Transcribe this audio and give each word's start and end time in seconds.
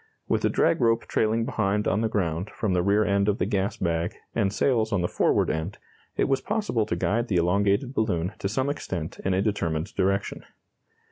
With 0.27 0.43
a 0.43 0.49
drag 0.49 0.81
rope 0.81 1.05
trailing 1.05 1.45
behind 1.45 1.87
on 1.87 2.01
the 2.01 2.09
ground 2.09 2.49
from 2.49 2.73
the 2.73 2.81
rear 2.81 3.05
end 3.05 3.27
of 3.29 3.37
the 3.37 3.45
gas 3.45 3.77
bag, 3.77 4.15
and 4.33 4.51
sails 4.51 4.91
on 4.91 5.01
the 5.01 5.07
forward 5.07 5.51
end, 5.51 5.77
it 6.17 6.23
was 6.27 6.41
possible 6.41 6.87
to 6.87 6.95
guide 6.95 7.27
the 7.27 7.35
elongated 7.35 7.93
balloon 7.93 8.31
to 8.39 8.49
some 8.49 8.67
extent 8.71 9.19
in 9.23 9.35
a 9.35 9.43
determined 9.43 9.93
direction. 9.93 10.43